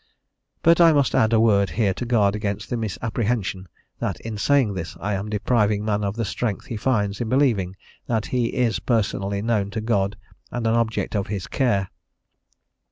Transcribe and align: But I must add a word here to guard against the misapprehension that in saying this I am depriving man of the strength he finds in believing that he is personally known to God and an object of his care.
But 0.63 0.81
I 0.81 0.93
must 0.93 1.13
add 1.13 1.31
a 1.31 1.39
word 1.39 1.69
here 1.69 1.93
to 1.93 2.07
guard 2.07 2.35
against 2.35 2.71
the 2.71 2.75
misapprehension 2.75 3.67
that 3.99 4.19
in 4.21 4.35
saying 4.35 4.73
this 4.73 4.97
I 4.99 5.13
am 5.13 5.29
depriving 5.29 5.85
man 5.85 6.03
of 6.03 6.15
the 6.15 6.25
strength 6.25 6.65
he 6.65 6.75
finds 6.75 7.21
in 7.21 7.29
believing 7.29 7.75
that 8.07 8.25
he 8.33 8.47
is 8.47 8.79
personally 8.79 9.43
known 9.43 9.69
to 9.69 9.79
God 9.79 10.15
and 10.49 10.65
an 10.65 10.73
object 10.73 11.15
of 11.15 11.27
his 11.27 11.45
care. 11.45 11.89